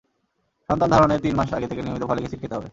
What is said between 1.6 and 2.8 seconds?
থেকে নিয়মিত folic acid খেতে হবে।